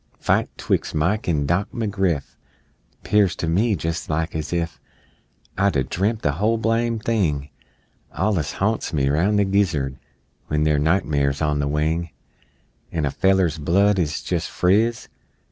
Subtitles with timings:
[0.17, 2.35] Fight 'twixt Mike an' Dock McGriff
[3.03, 4.81] 'Pears to me jes' like as if
[5.59, 7.51] I'd a dremp' the whole blame thing
[8.11, 9.99] Allus ha'nts me roun' the gizzard
[10.47, 12.09] When they're nightmares on the wing,
[12.91, 15.07] An' a feller's blood 's jes' friz!